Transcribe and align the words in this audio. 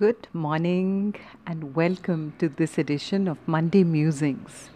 Good 0.00 0.28
morning 0.32 1.14
and 1.46 1.74
welcome 1.76 2.32
to 2.38 2.48
this 2.48 2.78
edition 2.78 3.28
of 3.28 3.36
Monday 3.46 3.84
Musings. 3.84 4.70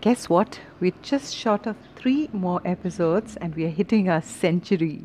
Guess 0.00 0.30
what? 0.30 0.60
We're 0.80 1.02
just 1.02 1.34
shot 1.36 1.66
of 1.66 1.76
three 1.96 2.30
more 2.32 2.62
episodes 2.64 3.36
and 3.36 3.54
we 3.54 3.66
are 3.66 3.76
hitting 3.80 4.08
our 4.08 4.22
century. 4.22 5.02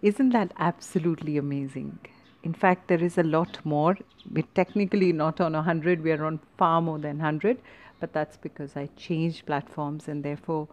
Isn't 0.00 0.30
that 0.30 0.54
absolutely 0.58 1.36
amazing? 1.36 1.98
In 2.44 2.54
fact, 2.54 2.88
there 2.88 3.04
is 3.04 3.18
a 3.18 3.22
lot 3.22 3.58
more. 3.62 3.98
We're 4.32 4.48
technically 4.54 5.12
not 5.12 5.38
on 5.38 5.52
100, 5.52 6.02
we 6.02 6.10
are 6.10 6.24
on 6.24 6.40
far 6.56 6.80
more 6.80 6.98
than 6.98 7.18
100, 7.18 7.58
but 8.00 8.14
that's 8.14 8.38
because 8.38 8.74
I 8.74 8.88
changed 8.96 9.44
platforms 9.44 10.08
and 10.08 10.24
therefore 10.24 10.66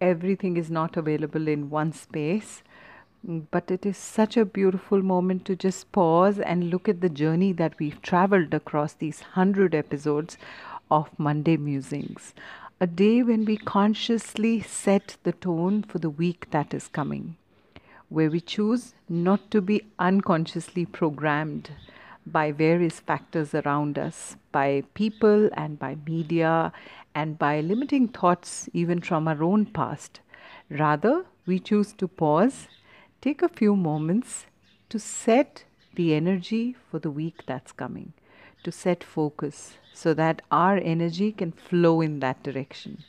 everything 0.00 0.56
is 0.56 0.72
not 0.72 0.96
available 0.96 1.46
in 1.46 1.70
one 1.70 1.92
space. 1.92 2.64
But 3.26 3.70
it 3.70 3.86
is 3.86 3.96
such 3.96 4.36
a 4.36 4.44
beautiful 4.44 5.00
moment 5.02 5.46
to 5.46 5.56
just 5.56 5.90
pause 5.92 6.38
and 6.38 6.68
look 6.68 6.90
at 6.90 7.00
the 7.00 7.08
journey 7.08 7.52
that 7.54 7.78
we've 7.78 8.02
traveled 8.02 8.52
across 8.52 8.92
these 8.92 9.20
100 9.20 9.74
episodes 9.74 10.36
of 10.90 11.08
Monday 11.18 11.56
Musings. 11.56 12.34
A 12.82 12.86
day 12.86 13.22
when 13.22 13.46
we 13.46 13.56
consciously 13.56 14.60
set 14.60 15.16
the 15.22 15.32
tone 15.32 15.84
for 15.84 15.98
the 15.98 16.10
week 16.10 16.48
that 16.50 16.74
is 16.74 16.88
coming, 16.88 17.36
where 18.10 18.28
we 18.28 18.42
choose 18.42 18.92
not 19.08 19.50
to 19.52 19.62
be 19.62 19.86
unconsciously 19.98 20.84
programmed 20.84 21.70
by 22.26 22.52
various 22.52 23.00
factors 23.00 23.54
around 23.54 23.98
us, 23.98 24.36
by 24.52 24.82
people 24.92 25.48
and 25.54 25.78
by 25.78 25.96
media, 26.06 26.74
and 27.14 27.38
by 27.38 27.62
limiting 27.62 28.06
thoughts 28.06 28.68
even 28.74 29.00
from 29.00 29.26
our 29.26 29.42
own 29.42 29.64
past. 29.64 30.20
Rather, 30.68 31.24
we 31.46 31.58
choose 31.58 31.94
to 31.94 32.06
pause 32.06 32.68
take 33.24 33.40
a 33.40 33.48
few 33.48 33.74
moments 33.74 34.44
to 34.90 34.98
set 34.98 35.64
the 35.94 36.12
energy 36.14 36.76
for 36.90 36.98
the 36.98 37.10
week 37.10 37.46
that's 37.46 37.72
coming, 37.72 38.12
to 38.62 38.70
set 38.70 39.02
focus 39.02 39.78
so 39.94 40.12
that 40.12 40.42
our 40.50 40.76
energy 40.76 41.32
can 41.32 41.50
flow 41.50 42.02
in 42.02 42.20
that 42.20 42.42
direction. 42.42 43.02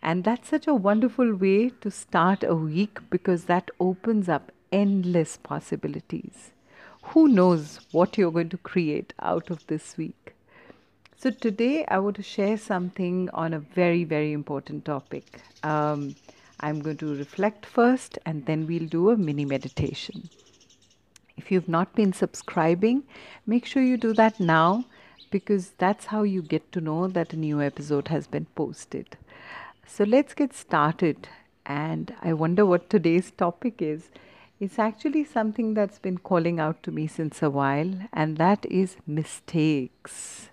And 0.00 0.22
that's 0.22 0.48
such 0.48 0.68
a 0.68 0.74
wonderful 0.74 1.34
way 1.34 1.70
to 1.80 1.90
start 1.90 2.44
a 2.44 2.54
week 2.54 3.00
because 3.10 3.46
that 3.46 3.68
opens 3.80 4.28
up 4.28 4.52
endless 4.70 5.36
possibilities. 5.38 6.52
Who 7.10 7.26
knows 7.26 7.80
what 7.90 8.16
you're 8.16 8.30
going 8.30 8.50
to 8.50 8.58
create 8.58 9.12
out 9.18 9.50
of 9.50 9.66
this 9.66 9.96
week? 9.96 10.34
So, 11.16 11.30
today 11.30 11.84
I 11.86 11.98
want 11.98 12.14
to 12.16 12.22
share 12.22 12.56
something 12.56 13.28
on 13.32 13.54
a 13.54 13.58
very, 13.58 14.04
very 14.04 14.32
important 14.32 14.84
topic. 14.84 15.40
Um, 15.64 16.14
I'm 16.62 16.80
going 16.80 16.98
to 16.98 17.14
reflect 17.16 17.66
first 17.66 18.18
and 18.24 18.46
then 18.46 18.66
we'll 18.66 18.86
do 18.86 19.10
a 19.10 19.16
mini 19.16 19.44
meditation. 19.44 20.28
If 21.36 21.50
you've 21.50 21.68
not 21.68 21.94
been 21.94 22.12
subscribing, 22.12 23.02
make 23.46 23.66
sure 23.66 23.82
you 23.82 23.96
do 23.96 24.12
that 24.14 24.38
now 24.38 24.84
because 25.30 25.70
that's 25.78 26.06
how 26.06 26.22
you 26.22 26.42
get 26.42 26.70
to 26.72 26.80
know 26.80 27.08
that 27.08 27.32
a 27.32 27.36
new 27.36 27.60
episode 27.60 28.08
has 28.08 28.26
been 28.26 28.46
posted. 28.54 29.16
So 29.86 30.04
let's 30.04 30.34
get 30.34 30.54
started. 30.54 31.28
And 31.66 32.14
I 32.22 32.32
wonder 32.32 32.64
what 32.64 32.90
today's 32.90 33.30
topic 33.30 33.82
is. 33.82 34.08
It's 34.60 34.78
actually 34.78 35.24
something 35.24 35.74
that's 35.74 35.98
been 35.98 36.18
calling 36.18 36.60
out 36.60 36.82
to 36.84 36.92
me 36.92 37.08
since 37.08 37.42
a 37.42 37.50
while, 37.50 37.92
and 38.12 38.36
that 38.36 38.64
is 38.66 38.96
mistakes. 39.06 40.50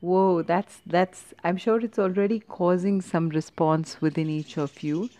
Whoa, 0.00 0.42
that's 0.42 0.80
that's. 0.86 1.34
I'm 1.42 1.56
sure 1.56 1.80
it's 1.80 1.98
already 1.98 2.38
causing 2.38 3.00
some 3.00 3.30
response 3.30 4.00
within 4.00 4.30
each 4.30 4.56
of 4.56 4.82
you. 4.82 5.10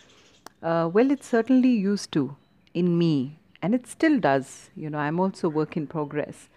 Uh, 0.63 0.89
well, 0.93 1.11
it 1.11 1.25
certainly 1.25 1.71
used 1.71 2.13
to 2.13 2.37
in 2.75 2.97
me, 2.97 3.41
and 3.61 3.75
it 3.75 3.89
still 3.89 4.21
does. 4.21 4.71
You 4.77 4.89
know, 4.91 4.99
I'm 4.99 5.19
also 5.19 5.49
work 5.49 5.77
in 5.77 5.89
progress. 5.89 6.49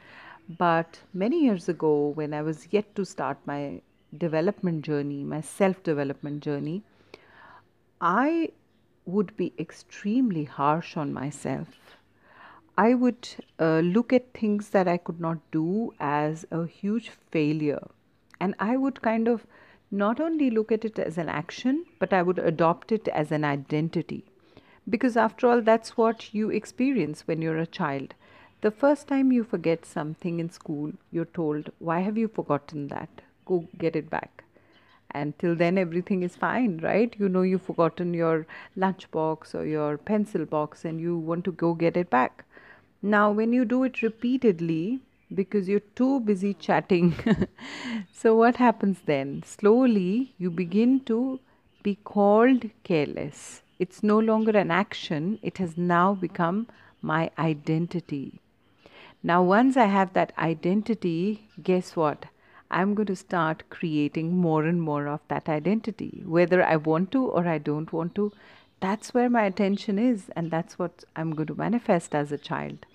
But 0.47 0.99
many 1.15 1.45
years 1.45 1.67
ago, 1.67 2.09
when 2.09 2.31
I 2.33 2.43
was 2.43 2.67
yet 2.69 2.93
to 2.95 3.05
start 3.05 3.39
my 3.45 3.81
development 4.15 4.85
journey, 4.85 5.23
my 5.23 5.41
self 5.41 5.81
development 5.81 6.43
journey, 6.43 6.83
I 7.99 8.49
would 9.05 9.35
be 9.35 9.51
extremely 9.57 10.43
harsh 10.43 10.95
on 10.95 11.11
myself. 11.11 11.97
I 12.77 12.93
would 12.93 13.29
uh, 13.59 13.79
look 13.79 14.13
at 14.13 14.31
things 14.31 14.69
that 14.69 14.87
I 14.87 14.97
could 14.97 15.19
not 15.19 15.39
do 15.51 15.95
as 15.99 16.45
a 16.51 16.67
huge 16.67 17.09
failure 17.09 17.87
and 18.41 18.55
I 18.59 18.75
would 18.75 19.01
kind 19.03 19.27
of 19.27 19.45
not 19.91 20.19
only 20.19 20.49
look 20.49 20.71
at 20.71 20.83
it 20.83 20.97
as 20.97 21.17
an 21.17 21.29
action, 21.29 21.85
but 21.99 22.11
I 22.11 22.23
would 22.23 22.39
adopt 22.39 22.91
it 22.91 23.07
as 23.09 23.31
an 23.31 23.43
identity. 23.43 24.25
Because 24.89 25.15
after 25.15 25.47
all, 25.47 25.61
that's 25.61 25.95
what 25.95 26.33
you 26.33 26.49
experience 26.49 27.27
when 27.27 27.41
you're 27.41 27.59
a 27.59 27.67
child. 27.67 28.15
The 28.61 28.71
first 28.71 29.07
time 29.07 29.31
you 29.31 29.43
forget 29.43 29.85
something 29.85 30.39
in 30.39 30.49
school, 30.49 30.93
you're 31.11 31.33
told, 31.39 31.71
Why 31.77 31.99
have 31.99 32.17
you 32.17 32.27
forgotten 32.27 32.87
that? 32.87 33.21
Go 33.45 33.67
get 33.77 33.95
it 33.95 34.09
back. 34.09 34.43
Until 35.13 35.55
then, 35.55 35.77
everything 35.77 36.23
is 36.23 36.35
fine, 36.35 36.79
right? 36.81 37.15
You 37.19 37.29
know 37.29 37.43
you've 37.43 37.69
forgotten 37.69 38.13
your 38.13 38.47
lunchbox 38.75 39.53
or 39.53 39.65
your 39.65 39.97
pencil 39.97 40.45
box 40.45 40.83
and 40.83 40.99
you 40.99 41.15
want 41.17 41.45
to 41.45 41.51
go 41.51 41.73
get 41.75 41.95
it 41.95 42.09
back. 42.09 42.45
Now, 43.03 43.31
when 43.31 43.53
you 43.53 43.65
do 43.65 43.83
it 43.83 44.01
repeatedly, 44.01 45.01
because 45.33 45.67
you're 45.67 45.87
too 46.01 46.19
busy 46.19 46.53
chatting. 46.53 47.15
so, 48.11 48.35
what 48.35 48.57
happens 48.57 48.99
then? 49.05 49.43
Slowly, 49.43 50.33
you 50.37 50.51
begin 50.51 50.99
to 51.01 51.39
be 51.83 51.95
called 51.95 52.69
careless. 52.83 53.63
It's 53.79 54.03
no 54.03 54.19
longer 54.19 54.57
an 54.57 54.69
action, 54.71 55.39
it 55.41 55.57
has 55.57 55.77
now 55.77 56.13
become 56.13 56.67
my 57.01 57.31
identity. 57.39 58.39
Now, 59.23 59.41
once 59.43 59.77
I 59.77 59.85
have 59.85 60.13
that 60.13 60.33
identity, 60.37 61.47
guess 61.61 61.95
what? 61.95 62.25
I'm 62.69 62.93
going 62.95 63.07
to 63.07 63.15
start 63.15 63.69
creating 63.69 64.37
more 64.37 64.63
and 64.65 64.81
more 64.81 65.07
of 65.07 65.19
that 65.27 65.49
identity. 65.49 66.23
Whether 66.25 66.63
I 66.63 66.77
want 66.77 67.11
to 67.11 67.25
or 67.25 67.47
I 67.47 67.57
don't 67.57 67.91
want 67.91 68.15
to, 68.15 68.31
that's 68.79 69.13
where 69.13 69.29
my 69.29 69.43
attention 69.43 69.99
is, 69.99 70.29
and 70.35 70.49
that's 70.49 70.79
what 70.79 71.03
I'm 71.15 71.35
going 71.35 71.47
to 71.47 71.55
manifest 71.55 72.15
as 72.15 72.31
a 72.31 72.37
child. 72.37 72.85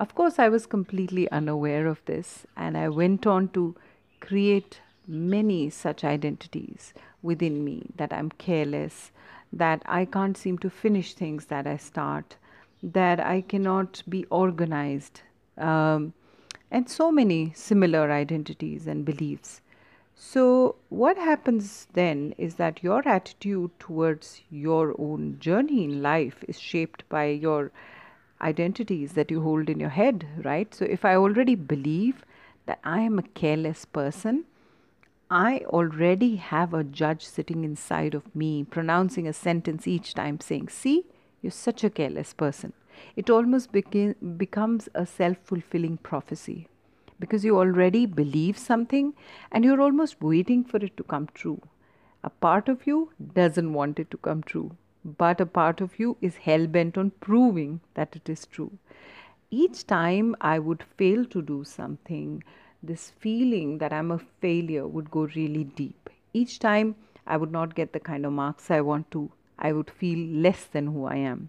Of 0.00 0.14
course, 0.14 0.38
I 0.38 0.48
was 0.48 0.64
completely 0.64 1.30
unaware 1.30 1.86
of 1.86 2.02
this, 2.06 2.46
and 2.56 2.78
I 2.78 2.88
went 2.88 3.26
on 3.26 3.48
to 3.48 3.74
create 4.20 4.80
many 5.06 5.68
such 5.68 6.04
identities 6.04 6.94
within 7.20 7.62
me 7.62 7.90
that 7.96 8.10
I'm 8.10 8.30
careless, 8.30 9.10
that 9.52 9.82
I 9.84 10.06
can't 10.06 10.38
seem 10.38 10.56
to 10.60 10.70
finish 10.70 11.12
things 11.12 11.44
that 11.46 11.66
I 11.66 11.76
start, 11.76 12.36
that 12.82 13.20
I 13.20 13.42
cannot 13.42 14.02
be 14.08 14.24
organized, 14.30 15.20
um, 15.58 16.14
and 16.70 16.88
so 16.88 17.12
many 17.12 17.52
similar 17.54 18.10
identities 18.10 18.86
and 18.86 19.04
beliefs. 19.04 19.60
So, 20.14 20.76
what 20.88 21.18
happens 21.18 21.88
then 21.92 22.34
is 22.38 22.54
that 22.54 22.82
your 22.82 23.06
attitude 23.06 23.78
towards 23.78 24.40
your 24.50 24.94
own 24.98 25.38
journey 25.40 25.84
in 25.84 26.00
life 26.00 26.42
is 26.48 26.58
shaped 26.58 27.06
by 27.10 27.26
your 27.26 27.70
identities 28.42 29.12
that 29.12 29.30
you 29.30 29.42
hold 29.42 29.68
in 29.68 29.80
your 29.80 29.90
head, 29.90 30.26
right? 30.42 30.74
So 30.74 30.84
if 30.84 31.04
I 31.04 31.16
already 31.16 31.54
believe 31.54 32.24
that 32.66 32.80
I 32.84 33.00
am 33.00 33.18
a 33.18 33.22
careless 33.22 33.84
person, 33.84 34.44
I 35.30 35.58
already 35.66 36.36
have 36.36 36.74
a 36.74 36.82
judge 36.82 37.24
sitting 37.24 37.64
inside 37.64 38.14
of 38.14 38.34
me 38.34 38.64
pronouncing 38.64 39.28
a 39.28 39.32
sentence 39.32 39.86
each 39.86 40.14
time 40.14 40.40
saying, 40.40 40.68
See, 40.68 41.06
you're 41.40 41.52
such 41.52 41.84
a 41.84 41.90
careless 41.90 42.32
person. 42.32 42.72
It 43.16 43.30
almost 43.30 43.70
becomes 43.72 44.88
a 44.94 45.06
self 45.06 45.38
fulfilling 45.44 45.98
prophecy 45.98 46.68
because 47.18 47.44
you 47.44 47.58
already 47.58 48.06
believe 48.06 48.58
something 48.58 49.14
and 49.52 49.64
you're 49.64 49.80
almost 49.80 50.20
waiting 50.20 50.64
for 50.64 50.78
it 50.78 50.96
to 50.96 51.04
come 51.04 51.28
true. 51.34 51.60
A 52.24 52.30
part 52.30 52.68
of 52.68 52.86
you 52.86 53.12
doesn't 53.34 53.72
want 53.72 53.98
it 53.98 54.10
to 54.10 54.16
come 54.16 54.42
true 54.42 54.76
but 55.04 55.40
a 55.40 55.46
part 55.46 55.80
of 55.80 55.98
you 55.98 56.16
is 56.20 56.36
hell 56.36 56.66
bent 56.66 56.98
on 56.98 57.10
proving 57.20 57.80
that 57.94 58.14
it 58.14 58.28
is 58.28 58.46
true. 58.46 58.72
Each 59.50 59.86
time 59.86 60.36
I 60.40 60.58
would 60.58 60.82
fail 60.96 61.24
to 61.26 61.42
do 61.42 61.64
something, 61.64 62.44
this 62.82 63.10
feeling 63.18 63.78
that 63.78 63.92
I'm 63.92 64.10
a 64.10 64.18
failure 64.18 64.86
would 64.86 65.10
go 65.10 65.22
really 65.34 65.64
deep. 65.64 66.10
Each 66.32 66.58
time 66.58 66.94
I 67.26 67.36
would 67.36 67.50
not 67.50 67.74
get 67.74 67.92
the 67.92 68.00
kind 68.00 68.26
of 68.26 68.32
marks 68.32 68.70
I 68.70 68.80
want 68.80 69.10
to, 69.12 69.30
I 69.58 69.72
would 69.72 69.90
feel 69.90 70.18
less 70.18 70.64
than 70.64 70.86
who 70.88 71.06
I 71.06 71.16
am. 71.16 71.48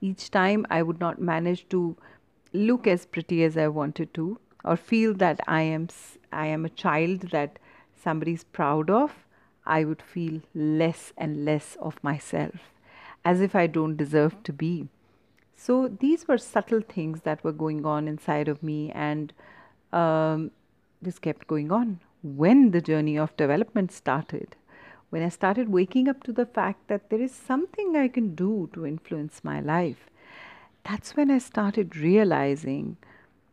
Each 0.00 0.30
time 0.30 0.66
I 0.70 0.82
would 0.82 1.00
not 1.00 1.20
manage 1.20 1.68
to 1.70 1.96
look 2.52 2.86
as 2.86 3.06
pretty 3.06 3.44
as 3.44 3.56
I 3.56 3.68
wanted 3.68 4.12
to, 4.14 4.38
or 4.64 4.76
feel 4.76 5.14
that 5.14 5.40
I 5.48 5.62
am 5.62 5.88
I 6.32 6.46
am 6.46 6.64
a 6.64 6.68
child 6.68 7.30
that 7.30 7.58
somebody 7.94 8.32
is 8.32 8.44
proud 8.44 8.90
of, 8.90 9.26
I 9.66 9.84
would 9.84 10.02
feel 10.02 10.42
less 10.54 11.12
and 11.16 11.44
less 11.44 11.76
of 11.80 12.02
myself 12.04 12.70
as 13.24 13.40
if 13.40 13.54
I 13.54 13.66
don't 13.66 13.96
deserve 13.96 14.42
to 14.44 14.52
be. 14.52 14.88
So 15.56 15.88
these 15.88 16.26
were 16.26 16.38
subtle 16.38 16.80
things 16.80 17.20
that 17.22 17.44
were 17.44 17.52
going 17.52 17.84
on 17.84 18.08
inside 18.08 18.48
of 18.48 18.62
me, 18.62 18.90
and 18.92 19.32
um, 19.92 20.50
this 21.02 21.18
kept 21.18 21.46
going 21.46 21.70
on. 21.70 22.00
When 22.22 22.70
the 22.70 22.80
journey 22.80 23.18
of 23.18 23.36
development 23.36 23.92
started, 23.92 24.56
when 25.10 25.22
I 25.22 25.28
started 25.28 25.68
waking 25.68 26.08
up 26.08 26.22
to 26.24 26.32
the 26.32 26.46
fact 26.46 26.88
that 26.88 27.10
there 27.10 27.20
is 27.20 27.32
something 27.34 27.96
I 27.96 28.08
can 28.08 28.34
do 28.34 28.70
to 28.72 28.86
influence 28.86 29.42
my 29.42 29.60
life, 29.60 30.08
that's 30.84 31.16
when 31.16 31.30
I 31.30 31.38
started 31.38 31.96
realizing 31.96 32.96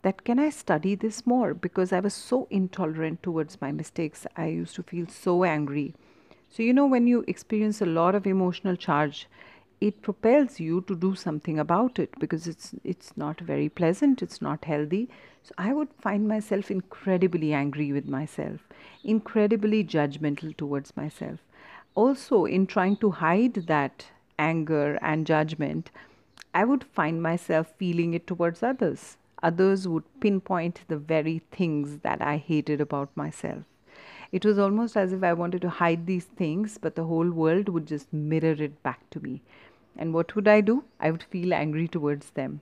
that 0.04 0.24
can 0.24 0.40
I 0.40 0.50
study 0.50 0.96
this 0.96 1.26
more 1.26 1.54
because 1.54 1.92
I 1.92 2.00
was 2.00 2.14
so 2.14 2.48
intolerant 2.50 3.24
towards 3.24 3.60
my 3.60 3.72
mistakes. 3.72 4.26
I 4.38 4.48
used 4.48 4.76
to 4.76 4.84
feel 4.84 5.08
so 5.08 5.44
angry. 5.44 5.96
So, 6.50 6.64
you 6.64 6.74
know, 6.74 6.86
when 6.86 7.08
you 7.08 7.26
experience 7.28 7.82
a 7.82 7.86
lot 7.86 8.16
of 8.16 8.26
emotional 8.26 8.76
charge, 8.76 9.28
it 9.80 10.02
propels 10.02 10.60
you 10.60 10.82
to 10.88 10.96
do 10.96 11.14
something 11.14 11.60
about 11.60 12.00
it 12.00 12.18
because 12.20 12.48
it's 12.48 12.74
it's 12.84 13.16
not 13.16 13.40
very 13.40 13.70
pleasant 13.70 14.22
it's 14.22 14.42
not 14.42 14.66
healthy. 14.66 15.08
So 15.44 15.54
i 15.58 15.74
would 15.74 15.94
find 16.06 16.28
myself 16.28 16.72
incredibly 16.72 17.54
angry 17.54 17.92
with 17.92 18.08
myself 18.08 18.68
incredibly 19.04 19.84
judgmental 19.84 20.56
towards 20.58 20.96
myself. 20.98 21.40
Also 21.96 22.46
in 22.46 22.68
trying 22.68 22.98
to 22.98 23.12
hide 23.12 23.56
that 23.68 24.08
anger 24.40 24.98
and 25.02 25.28
judgment 25.28 25.92
i 26.54 26.66
would 26.66 26.84
find 26.84 27.22
myself 27.22 27.72
feeling 27.78 28.14
it 28.14 28.28
towards 28.28 28.64
others. 28.64 29.18
Others 29.44 29.88
would 29.88 30.06
pinpoint 30.20 30.82
the 30.88 30.98
very 30.98 31.40
things 31.52 32.00
that 32.00 32.22
i 32.22 32.38
hated 32.38 32.82
about 32.82 33.16
myself. 33.16 33.64
It 34.32 34.44
was 34.44 34.60
almost 34.60 34.98
as 34.98 35.14
if 35.14 35.24
I 35.24 35.34
wanted 35.34 35.62
to 35.62 35.70
hide 35.70 36.06
these 36.06 36.26
things, 36.26 36.78
but 36.78 36.96
the 36.96 37.06
whole 37.06 37.30
world 37.30 37.70
would 37.70 37.86
just 37.88 38.12
mirror 38.12 38.56
it 38.68 38.84
back 38.84 39.10
to 39.12 39.20
me. 39.22 39.42
And 39.98 40.14
what 40.14 40.36
would 40.36 40.48
I 40.48 40.62
do? 40.62 40.84
I 41.00 41.12
would 41.12 41.24
feel 41.24 41.54
angry 41.54 41.88
towards 41.88 42.30
them. 42.32 42.62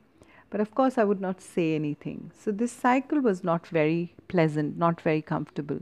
But 0.50 0.62
of 0.62 0.74
course, 0.74 0.98
I 0.98 1.04
would 1.04 1.20
not 1.20 1.42
say 1.42 1.76
anything. 1.76 2.32
So 2.40 2.52
this 2.52 2.72
cycle 2.72 3.20
was 3.20 3.44
not 3.44 3.68
very 3.68 4.16
pleasant, 4.28 4.78
not 4.78 5.02
very 5.02 5.22
comfortable. 5.22 5.80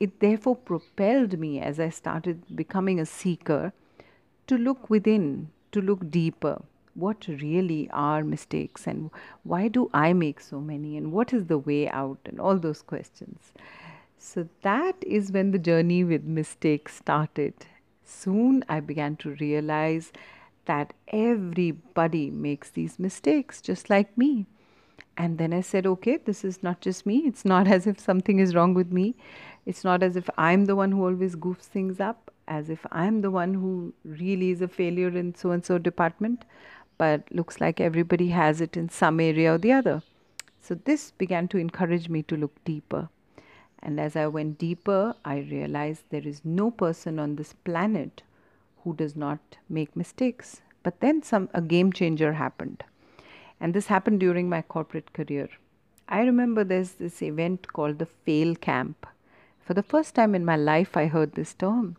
It 0.00 0.18
therefore 0.20 0.56
propelled 0.56 1.38
me 1.38 1.60
as 1.60 1.78
I 1.78 1.90
started 1.90 2.56
becoming 2.56 2.98
a 2.98 3.06
seeker 3.06 3.72
to 4.48 4.58
look 4.58 4.90
within, 4.90 5.50
to 5.72 5.80
look 5.80 6.10
deeper. 6.10 6.62
What 6.94 7.26
really 7.28 7.90
are 7.92 8.24
mistakes 8.24 8.86
and 8.86 9.10
why 9.42 9.68
do 9.68 9.90
I 9.92 10.12
make 10.12 10.40
so 10.40 10.60
many 10.60 10.96
and 10.96 11.12
what 11.12 11.32
is 11.32 11.46
the 11.46 11.58
way 11.58 11.88
out 11.90 12.18
and 12.24 12.40
all 12.40 12.58
those 12.58 12.80
questions. 12.80 13.52
So 14.18 14.48
that 14.62 14.96
is 15.02 15.30
when 15.30 15.50
the 15.50 15.58
journey 15.58 16.04
with 16.04 16.24
mistakes 16.24 16.96
started. 16.96 17.54
Soon 18.02 18.64
I 18.68 18.80
began 18.80 19.16
to 19.16 19.36
realize 19.40 20.10
that 20.66 20.92
everybody 21.08 22.30
makes 22.30 22.70
these 22.70 22.98
mistakes 22.98 23.60
just 23.60 23.90
like 23.90 24.16
me. 24.16 24.46
And 25.16 25.38
then 25.38 25.52
I 25.52 25.62
said, 25.62 25.86
okay, 25.86 26.18
this 26.18 26.44
is 26.44 26.62
not 26.62 26.80
just 26.80 27.06
me. 27.06 27.22
It's 27.26 27.44
not 27.44 27.66
as 27.76 27.86
if 27.86 27.98
something 27.98 28.38
is 28.38 28.54
wrong 28.54 28.74
with 28.74 28.92
me. 28.92 29.14
It's 29.64 29.82
not 29.82 30.02
as 30.02 30.16
if 30.16 30.28
I'm 30.36 30.66
the 30.66 30.76
one 30.76 30.92
who 30.92 31.04
always 31.04 31.34
goofs 31.34 31.64
things 31.64 31.98
up, 31.98 32.30
as 32.46 32.70
if 32.70 32.86
I'm 32.92 33.22
the 33.22 33.30
one 33.30 33.54
who 33.54 33.94
really 34.04 34.50
is 34.50 34.60
a 34.60 34.68
failure 34.68 35.08
in 35.08 35.34
so 35.34 35.50
and 35.50 35.64
so 35.64 35.78
department. 35.78 36.44
But 36.98 37.22
looks 37.32 37.60
like 37.60 37.80
everybody 37.80 38.28
has 38.28 38.60
it 38.60 38.76
in 38.76 38.88
some 38.88 39.20
area 39.20 39.54
or 39.54 39.58
the 39.58 39.72
other. 39.72 40.02
So 40.60 40.74
this 40.74 41.10
began 41.12 41.48
to 41.48 41.58
encourage 41.58 42.08
me 42.08 42.22
to 42.24 42.36
look 42.36 42.64
deeper. 42.64 43.08
And 43.82 44.00
as 44.00 44.16
I 44.16 44.26
went 44.26 44.58
deeper, 44.58 45.14
I 45.24 45.38
realized 45.38 46.04
there 46.10 46.26
is 46.26 46.40
no 46.44 46.70
person 46.70 47.18
on 47.18 47.36
this 47.36 47.52
planet 47.52 48.22
who 48.86 48.94
does 48.94 49.16
not 49.16 49.40
make 49.68 49.96
mistakes. 49.96 50.62
But 50.84 51.00
then 51.00 51.20
some 51.20 51.48
a 51.52 51.60
game 51.60 51.92
changer 51.92 52.34
happened. 52.34 52.84
And 53.60 53.74
this 53.74 53.88
happened 53.88 54.20
during 54.20 54.48
my 54.48 54.62
corporate 54.62 55.12
career. 55.12 55.48
I 56.08 56.20
remember 56.20 56.62
there's 56.62 56.92
this 56.92 57.20
event 57.20 57.72
called 57.72 57.98
the 57.98 58.06
Fail 58.06 58.54
Camp. 58.54 59.06
For 59.60 59.74
the 59.74 59.82
first 59.82 60.14
time 60.14 60.36
in 60.36 60.44
my 60.44 60.56
life, 60.56 60.96
I 60.96 61.06
heard 61.06 61.32
this 61.32 61.52
term. 61.52 61.96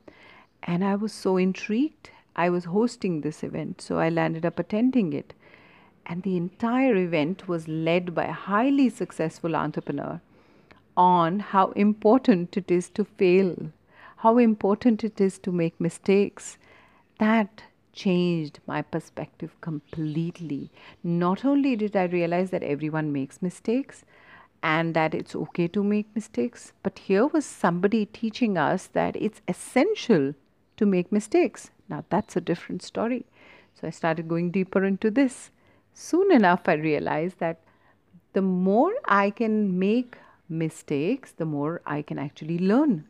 And 0.63 0.86
I 0.86 0.95
was 0.95 1.12
so 1.12 1.36
intrigued. 1.36 2.12
I 2.38 2.50
was 2.50 2.66
hosting 2.66 3.19
this 3.19 3.44
event, 3.44 3.81
so 3.81 3.98
I 4.00 4.07
landed 4.07 4.45
up 4.45 4.60
attending 4.60 5.12
it. 5.12 5.33
And 6.06 6.24
the 6.24 6.38
entire 6.38 6.95
event 6.95 7.50
was 7.50 7.68
led 7.68 8.16
by 8.16 8.25
a 8.25 8.31
highly 8.31 8.88
successful 8.90 9.57
entrepreneur 9.57 10.22
on 10.95 11.40
how 11.40 11.72
important 11.72 12.56
it 12.56 12.72
is 12.72 12.90
to 12.92 13.04
fail, 13.04 13.74
how 14.18 14.38
important 14.38 15.04
it 15.04 15.19
is 15.19 15.38
to 15.40 15.51
make 15.51 15.81
mistakes, 15.81 16.57
that 17.19 17.64
changed 17.94 18.60
my 18.68 18.81
perspective 18.81 19.60
completely. 19.62 20.72
Not 21.04 21.44
only 21.44 21.75
did 21.75 21.96
I 21.96 22.06
realize 22.06 22.52
that 22.52 22.64
everyone 22.64 23.12
makes 23.12 23.42
mistakes 23.42 24.06
and 24.62 24.94
that 24.94 25.14
it's 25.14 25.36
okay 25.36 25.68
to 25.69 25.84
make 25.84 26.08
mistakes, 26.14 26.74
but 26.84 27.00
here 27.00 27.28
was 27.28 27.46
somebody 27.46 28.06
teaching 28.06 28.58
us 28.58 28.88
that 28.88 29.16
it's 29.16 29.42
essential 29.48 30.34
to 30.78 30.86
make 30.86 31.12
mistakes. 31.12 31.72
Now, 31.90 32.06
that's 32.10 32.36
a 32.36 32.42
different 32.42 32.84
story. 32.84 33.25
So 33.74 33.88
I 33.88 33.92
started 33.92 34.28
going 34.28 34.52
deeper 34.52 34.84
into 34.84 35.10
this. 35.10 35.52
Soon 35.94 36.31
enough, 36.31 36.62
I 36.68 36.74
realized 36.74 37.40
that 37.40 37.62
the 38.34 38.42
more 38.42 38.94
I 39.06 39.31
can 39.31 39.80
make 39.80 40.18
mistakes, 40.50 41.31
the 41.31 41.46
more 41.46 41.81
I 41.86 42.02
can 42.02 42.19
actually 42.19 42.60
learn. 42.60 43.08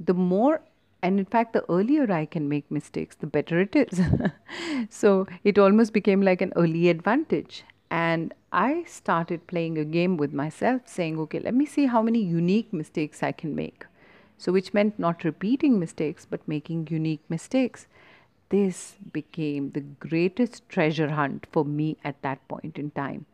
The 0.00 0.14
more 0.14 0.62
and 1.02 1.18
in 1.18 1.24
fact 1.24 1.52
the 1.52 1.64
earlier 1.70 2.10
i 2.12 2.24
can 2.24 2.48
make 2.48 2.70
mistakes 2.70 3.16
the 3.16 3.26
better 3.26 3.60
it 3.60 3.76
is. 3.76 4.00
So 4.90 5.26
it 5.44 5.58
almost 5.58 5.92
became 5.92 6.22
like 6.22 6.42
an 6.42 6.52
early 6.56 6.88
advantage. 6.88 7.64
And 7.90 8.34
i 8.52 8.84
started 8.84 9.46
playing 9.46 9.78
a 9.78 9.84
game 9.84 10.16
with 10.16 10.32
myself 10.32 10.82
saying 10.86 11.18
okay 11.24 11.40
let 11.40 11.54
me 11.54 11.66
see 11.66 11.86
how 11.86 12.02
many 12.02 12.22
unique 12.22 12.72
mistakes 12.72 13.22
i 13.22 13.32
can 13.32 13.54
make. 13.54 13.86
So 14.38 14.52
which 14.52 14.74
meant 14.74 14.98
not 14.98 15.24
repeating 15.24 15.78
mistakes 15.78 16.26
but 16.28 16.48
making 16.48 16.88
unique 16.90 17.22
mistakes. 17.28 17.86
This 18.48 18.96
became 19.12 19.70
the 19.70 19.80
greatest 19.80 20.68
treasure 20.68 21.10
hunt 21.10 21.46
for 21.50 21.64
me 21.64 21.96
at 22.04 22.20
that 22.22 22.46
point 22.48 22.78
in 22.78 22.90
time. 22.92 23.26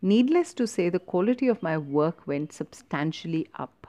Needless 0.00 0.54
to 0.54 0.66
say 0.66 0.88
the 0.88 0.98
quality 0.98 1.48
of 1.48 1.62
my 1.62 1.76
work 1.78 2.26
went 2.26 2.52
substantially 2.52 3.46
up. 3.54 3.86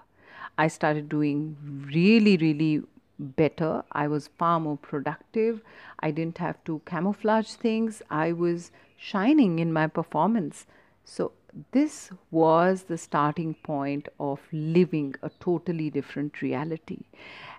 I 0.57 0.67
started 0.67 1.09
doing 1.09 1.57
really, 1.93 2.37
really 2.37 2.83
better. 3.19 3.83
I 3.91 4.07
was 4.07 4.29
far 4.37 4.59
more 4.59 4.77
productive. 4.77 5.61
I 5.99 6.11
didn't 6.11 6.37
have 6.39 6.63
to 6.65 6.81
camouflage 6.85 7.53
things. 7.53 8.01
I 8.09 8.31
was 8.31 8.71
shining 8.97 9.59
in 9.59 9.71
my 9.73 9.87
performance. 9.87 10.65
So, 11.03 11.31
this 11.71 12.09
was 12.31 12.83
the 12.83 12.97
starting 12.97 13.53
point 13.53 14.09
of 14.19 14.41
living 14.51 15.15
a 15.23 15.29
totally 15.39 15.89
different 15.89 16.41
reality. 16.41 16.99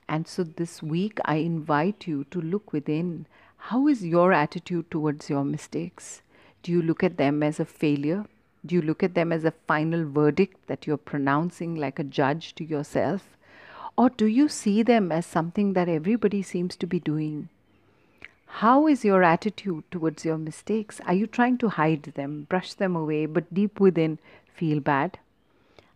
And 0.08 0.28
so, 0.28 0.44
this 0.44 0.82
week, 0.82 1.18
I 1.24 1.36
invite 1.36 2.06
you 2.06 2.24
to 2.30 2.40
look 2.40 2.72
within. 2.72 3.26
How 3.56 3.88
is 3.88 4.04
your 4.04 4.32
attitude 4.32 4.90
towards 4.90 5.30
your 5.30 5.44
mistakes? 5.44 6.22
Do 6.62 6.72
you 6.72 6.82
look 6.82 7.02
at 7.02 7.16
them 7.16 7.42
as 7.42 7.58
a 7.58 7.64
failure? 7.64 8.26
Do 8.64 8.74
you 8.74 8.82
look 8.82 9.02
at 9.02 9.14
them 9.14 9.32
as 9.32 9.44
a 9.44 9.54
final 9.68 10.04
verdict 10.04 10.66
that 10.66 10.86
you're 10.86 10.96
pronouncing 10.96 11.76
like 11.76 11.98
a 11.98 12.04
judge 12.04 12.54
to 12.56 12.64
yourself? 12.64 13.35
Or 13.98 14.10
do 14.10 14.26
you 14.26 14.48
see 14.48 14.82
them 14.82 15.10
as 15.10 15.24
something 15.24 15.72
that 15.72 15.88
everybody 15.88 16.42
seems 16.42 16.76
to 16.76 16.86
be 16.86 17.00
doing? 17.00 17.48
How 18.46 18.86
is 18.86 19.04
your 19.04 19.22
attitude 19.22 19.84
towards 19.90 20.24
your 20.24 20.36
mistakes? 20.36 21.00
Are 21.06 21.14
you 21.14 21.26
trying 21.26 21.56
to 21.58 21.70
hide 21.70 22.02
them, 22.14 22.46
brush 22.48 22.74
them 22.74 22.94
away, 22.94 23.24
but 23.24 23.52
deep 23.54 23.80
within 23.80 24.18
feel 24.54 24.80
bad? 24.80 25.18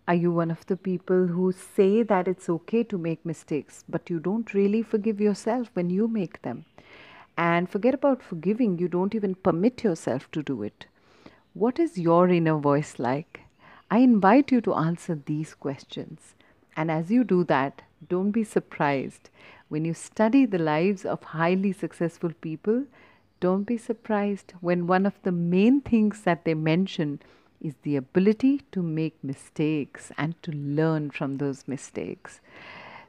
Are 0.08 0.14
you 0.14 0.32
one 0.32 0.50
of 0.50 0.64
the 0.66 0.76
people 0.76 1.26
who 1.26 1.52
say 1.52 2.02
that 2.02 2.26
it's 2.26 2.48
okay 2.48 2.82
to 2.84 2.98
make 2.98 3.24
mistakes, 3.24 3.84
but 3.88 4.08
you 4.08 4.18
don't 4.18 4.54
really 4.54 4.82
forgive 4.82 5.20
yourself 5.20 5.68
when 5.74 5.90
you 5.90 6.08
make 6.08 6.42
them? 6.42 6.64
And 7.36 7.68
forget 7.68 7.94
about 7.94 8.22
forgiving, 8.22 8.78
you 8.78 8.88
don't 8.88 9.14
even 9.14 9.34
permit 9.34 9.84
yourself 9.84 10.30
to 10.32 10.42
do 10.42 10.62
it. 10.62 10.86
What 11.52 11.78
is 11.78 11.98
your 11.98 12.28
inner 12.28 12.56
voice 12.56 12.98
like? 12.98 13.40
I 13.90 13.98
invite 13.98 14.50
you 14.50 14.60
to 14.62 14.74
answer 14.74 15.20
these 15.26 15.54
questions. 15.54 16.34
And 16.76 16.90
as 16.90 17.10
you 17.10 17.24
do 17.24 17.44
that, 17.44 17.82
don't 18.08 18.30
be 18.30 18.44
surprised. 18.44 19.30
When 19.68 19.84
you 19.84 19.94
study 19.94 20.46
the 20.46 20.58
lives 20.58 21.04
of 21.04 21.22
highly 21.22 21.72
successful 21.72 22.32
people, 22.40 22.86
don't 23.40 23.64
be 23.64 23.78
surprised 23.78 24.52
when 24.60 24.86
one 24.86 25.06
of 25.06 25.14
the 25.22 25.32
main 25.32 25.80
things 25.80 26.22
that 26.22 26.44
they 26.44 26.54
mention 26.54 27.20
is 27.60 27.74
the 27.82 27.96
ability 27.96 28.62
to 28.72 28.82
make 28.82 29.22
mistakes 29.22 30.12
and 30.16 30.40
to 30.42 30.50
learn 30.52 31.10
from 31.10 31.36
those 31.36 31.68
mistakes. 31.68 32.40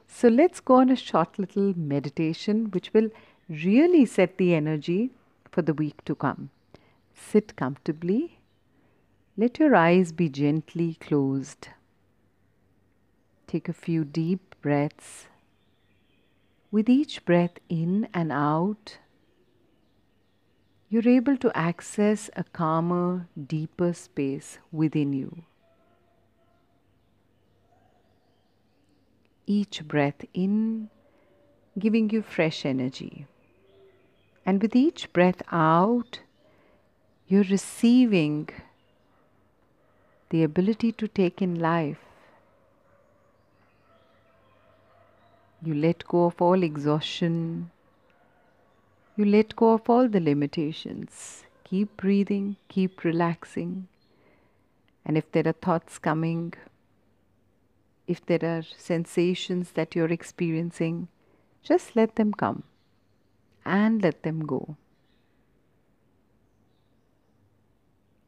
So 0.06 0.28
let's 0.28 0.60
go 0.60 0.74
on 0.74 0.90
a 0.90 0.96
short 0.96 1.38
little 1.38 1.72
meditation 1.76 2.70
which 2.70 2.92
will 2.92 3.08
really 3.48 4.04
set 4.06 4.36
the 4.36 4.54
energy 4.54 5.10
for 5.50 5.62
the 5.62 5.74
week 5.74 6.04
to 6.04 6.14
come. 6.14 6.50
Sit 7.14 7.56
comfortably. 7.56 8.38
Let 9.36 9.58
your 9.58 9.74
eyes 9.74 10.12
be 10.12 10.28
gently 10.28 10.94
closed. 11.00 11.68
Take 13.46 13.68
a 13.68 13.72
few 13.72 14.04
deep 14.04 14.51
breaths. 14.62 15.26
With 16.70 16.88
each 16.88 17.24
breath 17.26 17.58
in 17.68 18.08
and 18.14 18.32
out, 18.32 18.98
you're 20.88 21.08
able 21.08 21.36
to 21.38 21.50
access 21.56 22.30
a 22.36 22.44
calmer, 22.44 23.26
deeper 23.46 23.92
space 23.92 24.58
within 24.70 25.12
you. 25.12 25.42
Each 29.46 29.86
breath 29.86 30.24
in, 30.32 30.90
giving 31.78 32.10
you 32.10 32.22
fresh 32.22 32.64
energy. 32.64 33.26
And 34.46 34.62
with 34.62 34.76
each 34.76 35.12
breath 35.12 35.42
out, 35.50 36.20
you're 37.26 37.44
receiving 37.44 38.48
the 40.30 40.42
ability 40.42 40.92
to 40.92 41.08
take 41.08 41.40
in 41.42 41.58
life. 41.58 42.11
You 45.64 45.74
let 45.74 46.04
go 46.08 46.24
of 46.24 46.42
all 46.42 46.62
exhaustion. 46.62 47.70
You 49.16 49.24
let 49.24 49.54
go 49.54 49.74
of 49.74 49.88
all 49.88 50.08
the 50.08 50.18
limitations. 50.18 51.44
Keep 51.62 51.96
breathing, 51.96 52.56
keep 52.68 53.04
relaxing. 53.04 53.86
And 55.04 55.16
if 55.16 55.30
there 55.30 55.46
are 55.46 55.52
thoughts 55.52 55.98
coming, 55.98 56.54
if 58.08 58.26
there 58.26 58.42
are 58.42 58.62
sensations 58.76 59.72
that 59.72 59.94
you're 59.94 60.12
experiencing, 60.12 61.08
just 61.62 61.94
let 61.94 62.16
them 62.16 62.32
come 62.32 62.64
and 63.64 64.02
let 64.02 64.24
them 64.24 64.40
go. 64.44 64.76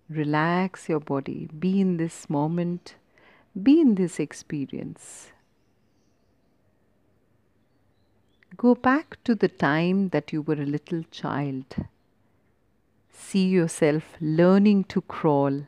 Relax 0.09 0.89
your 0.89 1.01
body, 1.01 1.49
be 1.59 1.81
in 1.81 1.97
this 1.97 2.31
moment, 2.31 2.95
be 3.61 3.81
in 3.81 3.97
this 3.97 4.21
experience. 4.21 5.33
Go 8.57 8.75
back 8.75 9.17
to 9.25 9.35
the 9.35 9.49
time 9.49 10.11
that 10.11 10.33
you 10.33 10.43
were 10.43 10.61
a 10.61 10.67
little 10.67 11.03
child. 11.11 11.65
See 13.11 13.47
yourself 13.49 14.17
learning 14.21 14.85
to 14.85 15.01
crawl, 15.01 15.67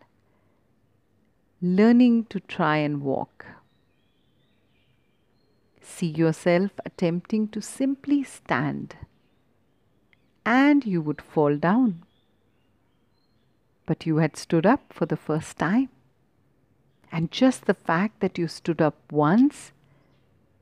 learning 1.63 2.25
to 2.27 2.41
try 2.41 2.77
and 2.77 3.01
walk. 3.01 3.47
See 5.81 6.09
yourself 6.09 6.73
attempting 6.85 7.49
to 7.49 7.63
simply 7.63 8.23
stand, 8.23 8.97
and 10.45 10.85
you 10.85 11.01
would 11.01 11.23
fall 11.23 11.57
down. 11.57 12.03
But 13.87 14.05
you 14.05 14.19
had 14.19 14.37
stood 14.37 14.67
up 14.67 14.93
for 14.93 15.07
the 15.07 15.17
first 15.17 15.57
time. 15.57 15.89
And 17.11 17.31
just 17.31 17.65
the 17.65 17.75
fact 17.75 18.21
that 18.21 18.37
you 18.37 18.49
stood 18.49 18.83
up 18.83 18.97
once 19.11 19.73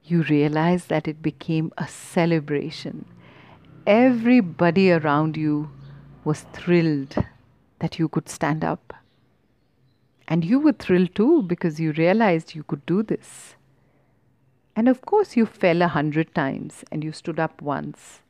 you 0.06 0.22
realize 0.22 0.86
that 0.86 1.08
it 1.08 1.22
became 1.22 1.72
a 1.78 1.88
celebration. 1.88 3.06
Everybody 3.86 4.92
around 4.92 5.36
you 5.36 5.70
was 6.24 6.42
thrilled 6.52 7.16
that 7.78 7.98
you 7.98 8.08
could 8.08 8.28
stand 8.28 8.64
up. 8.64 8.92
And 10.28 10.44
you 10.44 10.58
were 10.58 10.72
thrilled 10.72 11.14
too 11.14 11.42
because 11.42 11.80
you 11.80 11.92
realized 11.92 12.54
you 12.54 12.62
could 12.64 12.84
do 12.86 13.02
this. 13.02 13.54
And 14.76 14.88
of 14.88 15.02
course, 15.02 15.36
you 15.36 15.46
fell 15.46 15.82
a 15.82 15.88
hundred 15.88 16.34
times 16.34 16.84
and 16.90 17.04
you 17.04 17.12
stood 17.12 17.38
up 17.38 17.62
once. 17.62 18.20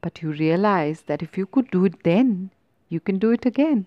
But 0.00 0.22
you 0.22 0.30
realized 0.30 1.06
that 1.06 1.22
if 1.22 1.36
you 1.36 1.46
could 1.46 1.70
do 1.70 1.84
it 1.84 2.02
then, 2.02 2.50
you 2.88 3.00
can 3.00 3.18
do 3.18 3.30
it 3.30 3.44
again. 3.44 3.86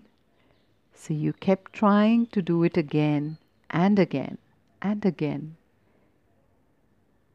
So 0.94 1.13
you 1.13 1.34
kept 1.34 1.74
trying 1.74 2.27
to 2.27 2.41
do 2.41 2.63
it 2.63 2.77
again 2.77 3.38
and 3.70 3.98
again 3.98 4.38
and 4.82 5.06
again 5.06 5.56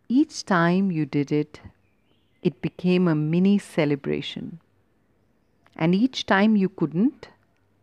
each 0.09 0.45
time 0.45 0.91
you 0.91 1.07
did 1.07 1.33
it, 1.33 1.61
it 2.43 2.63
became 2.63 3.09
a 3.09 3.15
mini 3.15 3.59
celebration. 3.59 4.61
And 5.75 5.95
each 5.95 6.27
time 6.27 6.57
you 6.57 6.69
couldn't, 6.69 7.29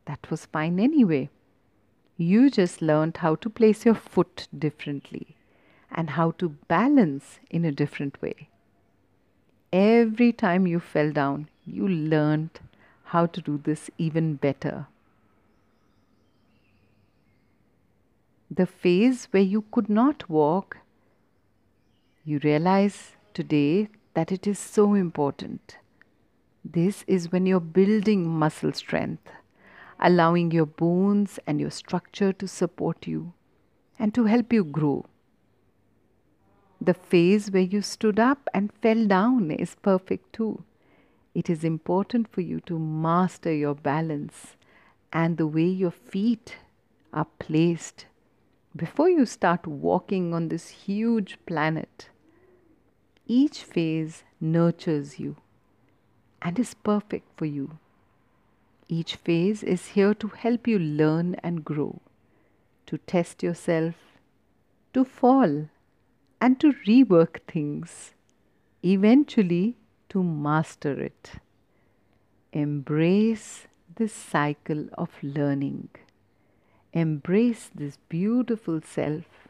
that 0.06 0.30
was 0.30 0.46
fine 0.46 0.80
anyway. 0.80 1.30
You 2.18 2.50
just 2.50 2.82
learned 2.82 3.18
how 3.18 3.36
to 3.36 3.50
place 3.50 3.86
your 3.86 3.96
foot 3.96 4.48
differently 4.58 5.36
and 5.92 6.12
how 6.12 6.32
to 6.32 6.50
balance 6.68 7.40
in 7.50 7.66
a 7.66 7.72
different 7.72 8.22
way. 8.22 8.50
Every 9.72 10.32
time 10.32 10.68
you 10.68 10.80
fell 10.80 11.12
down, 11.12 11.50
you 11.66 11.88
learned 11.88 12.60
how 13.06 13.26
to 13.26 13.42
do 13.42 13.60
this 13.64 13.90
even 13.98 14.36
better. 14.36 14.88
The 18.50 18.68
phase 18.68 19.28
where 19.32 19.44
you 19.44 19.64
could 19.72 19.90
not 19.90 20.30
walk 20.30 20.78
you 22.26 22.40
realize 22.44 23.12
today 23.34 23.90
that 24.14 24.32
it 24.32 24.48
is 24.48 24.58
so 24.58 24.94
important. 24.94 25.78
This 26.64 27.04
is 27.06 27.32
when 27.34 27.46
you're 27.46 27.60
building 27.60 28.26
muscle 28.26 28.72
strength, 28.72 29.30
allowing 30.00 30.52
your 30.52 30.66
bones 30.66 31.38
and 31.46 31.60
your 31.60 31.72
structure 31.72 32.32
to 32.32 32.48
support 32.48 33.08
you 33.08 33.34
and 34.00 34.14
to 34.16 34.24
help 34.24 34.54
you 34.54 34.64
grow. 34.64 35.06
The 36.80 36.94
phase 36.94 37.52
where 37.52 37.62
you 37.62 37.82
stood 37.82 38.20
up 38.20 38.48
and 38.54 38.72
fell 38.82 39.06
down 39.06 39.52
is 39.52 39.76
perfect 39.82 40.32
too. 40.32 40.64
It 41.36 41.50
is 41.50 41.66
important 41.66 42.32
for 42.32 42.42
you 42.42 42.62
to 42.62 42.80
master 42.80 43.54
your 43.54 43.76
balance 43.76 44.56
and 45.12 45.36
the 45.36 45.48
way 45.48 45.66
your 45.66 45.92
feet 45.92 46.56
are 47.12 47.28
placed 47.40 48.06
before 48.76 49.08
you 49.10 49.26
start 49.26 49.68
walking 49.68 50.34
on 50.34 50.48
this 50.48 50.70
huge 50.70 51.38
planet. 51.46 52.10
Each 53.28 53.64
phase 53.64 54.24
nurtures 54.42 55.20
you 55.20 55.36
and 56.42 56.58
is 56.58 56.74
perfect 56.74 57.28
for 57.38 57.46
you. 57.46 57.78
Each 58.90 59.16
phase 59.16 59.64
is 59.64 59.88
here 59.90 60.14
to 60.16 60.28
help 60.28 60.68
you 60.68 60.80
learn 60.80 61.36
and 61.44 61.64
grow, 61.64 62.02
to 62.88 62.98
test 62.98 63.44
yourself, 63.44 63.96
to 64.94 65.06
fall, 65.06 65.70
and 66.42 66.60
to 66.60 66.74
rework 66.88 67.42
things, 67.48 68.14
eventually 68.84 69.78
to 70.10 70.24
master 70.24 71.00
it. 71.00 71.34
Embrace 72.52 73.68
this 73.96 74.14
cycle 74.14 74.90
of 74.98 75.10
learning. 75.24 75.90
Embrace 76.94 77.70
this 77.74 77.98
beautiful 78.10 78.80
self 78.82 79.44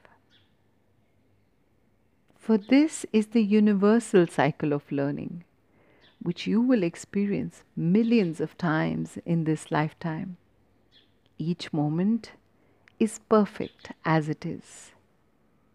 for 2.43 2.57
this 2.57 3.05
is 3.13 3.27
the 3.27 3.41
universal 3.41 4.27
cycle 4.27 4.73
of 4.73 4.91
learning, 4.91 5.45
which 6.21 6.45
you 6.45 6.59
will 6.59 6.83
experience 6.83 7.63
millions 7.73 8.41
of 8.41 8.57
times 8.57 9.17
in 9.25 9.45
this 9.45 9.71
lifetime. 9.71 10.35
Each 11.37 11.71
moment 11.71 12.31
is 12.99 13.21
perfect 13.29 13.93
as 14.03 14.27
it 14.27 14.45
is. 14.45 14.91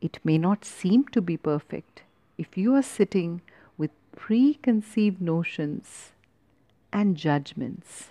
It 0.03 0.19
may 0.23 0.37
not 0.37 0.63
seem 0.63 1.05
to 1.13 1.23
be 1.23 1.39
perfect 1.39 2.03
if 2.37 2.59
you 2.59 2.75
are 2.75 2.83
sitting 2.83 3.41
with 3.79 3.93
preconceived 4.15 5.23
notions 5.23 6.13
and 6.93 7.17
judgments. 7.17 8.11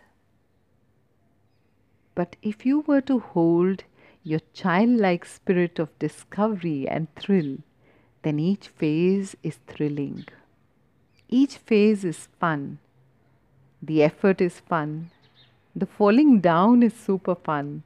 But 2.17 2.35
if 2.41 2.65
you 2.65 2.79
were 2.87 3.01
to 3.01 3.19
hold 3.19 3.83
your 4.23 4.39
childlike 4.51 5.23
spirit 5.23 5.77
of 5.77 5.97
discovery 5.99 6.87
and 6.89 7.13
thrill, 7.15 7.57
then 8.23 8.39
each 8.39 8.69
phase 8.69 9.35
is 9.43 9.59
thrilling. 9.67 10.25
Each 11.29 11.57
phase 11.57 12.03
is 12.03 12.27
fun. 12.39 12.79
The 13.83 14.01
effort 14.01 14.41
is 14.41 14.59
fun. 14.59 15.11
The 15.75 15.85
falling 15.85 16.41
down 16.41 16.81
is 16.81 16.95
super 16.95 17.35
fun. 17.35 17.83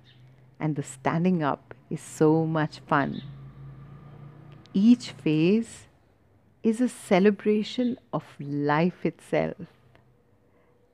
And 0.62 0.78
the 0.78 0.84
standing 0.84 1.44
up 1.44 1.74
is 1.90 2.00
so 2.00 2.46
much 2.46 2.80
fun. 2.88 3.22
Each 4.74 5.12
phase 5.12 5.88
is 6.64 6.80
a 6.80 6.88
celebration 6.88 7.98
of 8.14 8.24
life 8.40 9.06
itself. 9.06 9.68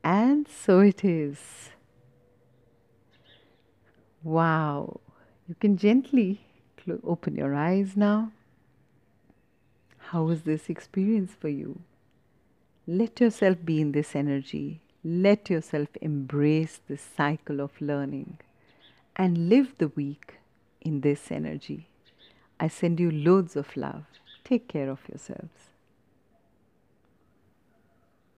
And 0.03 0.47
so 0.47 0.79
it 0.79 1.05
is. 1.05 1.37
Wow. 4.23 4.99
You 5.47 5.55
can 5.55 5.77
gently 5.77 6.41
open 7.03 7.35
your 7.35 7.53
eyes 7.53 7.97
now. 7.97 8.31
How 9.97 10.23
was 10.23 10.43
this 10.43 10.69
experience 10.69 11.33
for 11.39 11.49
you? 11.49 11.81
Let 12.87 13.19
yourself 13.19 13.57
be 13.65 13.81
in 13.81 13.91
this 13.91 14.15
energy. 14.15 14.79
Let 15.03 15.49
yourself 15.49 15.89
embrace 16.01 16.79
this 16.87 17.01
cycle 17.01 17.59
of 17.59 17.81
learning 17.81 18.37
and 19.15 19.49
live 19.49 19.77
the 19.77 19.89
week 19.89 20.35
in 20.81 21.01
this 21.01 21.31
energy. 21.31 21.87
I 22.59 22.69
send 22.69 22.99
you 22.99 23.11
loads 23.11 23.55
of 23.55 23.75
love. 23.75 24.05
Take 24.43 24.67
care 24.67 24.89
of 24.89 24.99
yourselves. 25.09 25.66